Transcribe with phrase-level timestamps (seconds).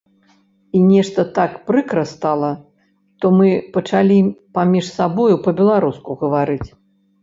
[0.77, 2.51] І нешта так прыкра стала,
[3.21, 3.47] то мы
[3.79, 4.19] пачалі
[4.59, 6.65] паміж сабою па-беларуску гаварыць.